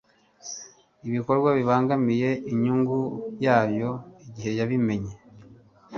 ibikorwa 1.07 1.49
bibangamiye 1.57 2.29
inyungu 2.51 2.97
yayo 3.45 3.91
igihe 4.27 4.51
yabimenye 4.59 5.13